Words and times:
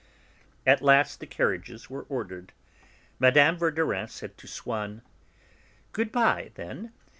At 0.65 0.81
last 0.81 1.19
the 1.19 1.27
carriages 1.27 1.87
were 1.87 2.07
ordered. 2.09 2.53
Mme. 3.19 3.53
Verdurin 3.55 4.07
said 4.07 4.35
to 4.39 4.47
Swann: 4.47 5.03
"Good 5.91 6.11
bye, 6.11 6.49
then. 6.55 6.91